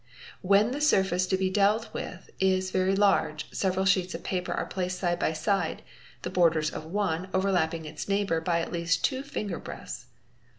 [0.01, 4.51] if When the surface to be dealt with is very large, several sheets of paper
[4.51, 5.83] are placed side by side,
[6.23, 10.07] the borders of one overlapping its neighbour by at least two finger breadths.